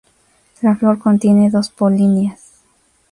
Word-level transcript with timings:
La 0.63 0.75
flor 0.75 0.97
contiene 0.97 1.51
dos 1.51 1.69
polinias. 1.69 2.63